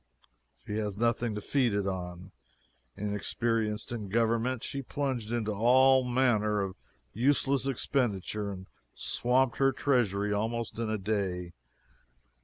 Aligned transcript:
She 0.65 0.77
has 0.77 0.97
nothing 0.97 1.35
to 1.35 1.41
feed 1.41 1.75
it 1.75 1.85
on. 1.85 2.31
Inexperienced 2.97 3.91
in 3.91 4.09
government, 4.09 4.63
she 4.63 4.81
plunged 4.81 5.31
into 5.31 5.53
all 5.53 6.03
manner 6.03 6.59
of 6.59 6.75
useless 7.13 7.67
expenditure, 7.67 8.51
and 8.51 8.65
swamped 8.95 9.57
her 9.57 9.71
treasury 9.71 10.33
almost 10.33 10.79
in 10.79 10.89
a 10.89 10.97
day. 10.97 11.53